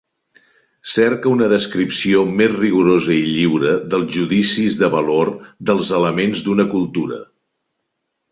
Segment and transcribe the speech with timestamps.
[0.93, 5.33] Cerca una descripció més rigorosa i lliure de judicis de valor
[5.71, 7.21] dels elements d'una cultura.